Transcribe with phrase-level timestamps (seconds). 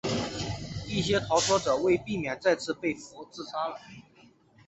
[0.87, 3.77] 一些逃脱者为避免再次被俘自杀了。